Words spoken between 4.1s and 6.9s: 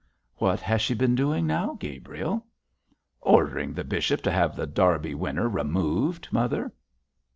to have The Derby Winner removed, mother.'